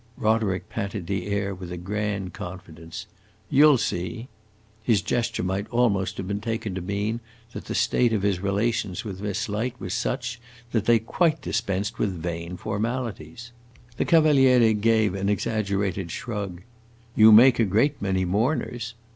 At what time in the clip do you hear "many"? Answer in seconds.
18.01-18.25